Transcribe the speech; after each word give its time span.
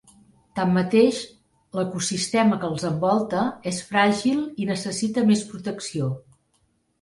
Tanmateix, 0.59 1.17
l'ecosistema 1.79 2.57
que 2.63 2.69
els 2.69 2.85
envolta 2.89 3.43
és 3.73 3.83
fràgil 3.91 4.41
i 4.65 4.67
necessita 4.71 5.27
més 5.31 5.45
protecció. 5.53 6.11